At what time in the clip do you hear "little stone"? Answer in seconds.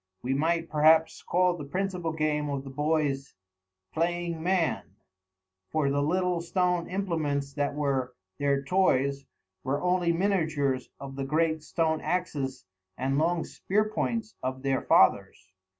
6.01-6.89